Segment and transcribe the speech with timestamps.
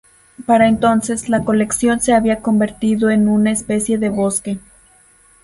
[0.47, 4.57] Para entonces, la colección se había convertido en una especie de bosque.